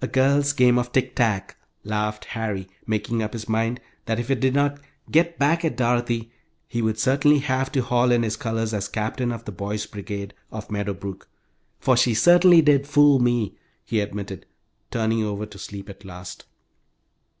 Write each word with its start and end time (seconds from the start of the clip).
"A 0.00 0.06
girls' 0.06 0.52
game 0.52 0.78
of 0.78 0.92
tick 0.92 1.16
tack!" 1.16 1.56
laughed 1.82 2.26
Harry, 2.26 2.68
making 2.86 3.20
up 3.20 3.32
his 3.32 3.48
mind 3.48 3.80
that 4.04 4.20
if 4.20 4.28
he 4.28 4.36
did 4.36 4.54
not 4.54 4.78
"get 5.10 5.40
back 5.40 5.64
at 5.64 5.76
Dorothy," 5.76 6.30
he 6.68 6.80
would 6.80 7.00
certainly 7.00 7.40
have 7.40 7.72
to 7.72 7.82
haul 7.82 8.12
in 8.12 8.22
his 8.22 8.36
colors 8.36 8.72
as 8.72 8.86
captain 8.86 9.32
of 9.32 9.44
the 9.44 9.50
Boys' 9.50 9.84
Brigade 9.86 10.34
of 10.52 10.70
Meadow 10.70 10.94
Brook; 10.94 11.28
"for 11.80 11.96
she 11.96 12.14
certainly 12.14 12.62
did 12.62 12.86
fool 12.86 13.18
me," 13.18 13.56
he 13.84 13.98
admitted, 13.98 14.46
turning 14.92 15.24
over 15.24 15.44
to 15.46 15.58
sleep 15.58 15.88
at 15.90 16.04
last. 16.04 16.44